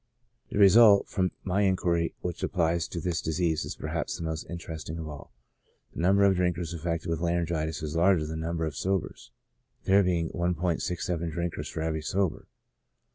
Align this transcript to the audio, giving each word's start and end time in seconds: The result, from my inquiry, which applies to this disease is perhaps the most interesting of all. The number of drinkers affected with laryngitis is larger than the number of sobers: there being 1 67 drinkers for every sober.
The 0.49 0.57
result, 0.57 1.07
from 1.09 1.29
my 1.43 1.61
inquiry, 1.61 2.15
which 2.21 2.41
applies 2.41 2.87
to 2.87 2.99
this 2.99 3.21
disease 3.21 3.65
is 3.65 3.75
perhaps 3.75 4.17
the 4.17 4.23
most 4.23 4.49
interesting 4.49 4.97
of 4.97 5.07
all. 5.07 5.31
The 5.93 5.99
number 6.01 6.23
of 6.23 6.37
drinkers 6.37 6.73
affected 6.73 7.07
with 7.07 7.19
laryngitis 7.19 7.83
is 7.83 7.95
larger 7.95 8.25
than 8.25 8.39
the 8.39 8.47
number 8.47 8.65
of 8.65 8.75
sobers: 8.75 9.29
there 9.83 10.01
being 10.01 10.29
1 10.29 10.79
67 10.79 11.29
drinkers 11.29 11.69
for 11.69 11.81
every 11.83 12.01
sober. 12.01 12.47